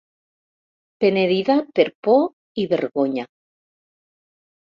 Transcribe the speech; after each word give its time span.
Penedida 1.03 1.57
per 1.79 1.85
por 2.07 2.63
i 2.63 2.65
vergonya. 2.73 3.27